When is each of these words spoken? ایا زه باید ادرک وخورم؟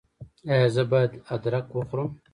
ایا 0.51 0.67
زه 0.75 0.83
باید 0.91 1.11
ادرک 1.33 1.67
وخورم؟ 1.77 2.09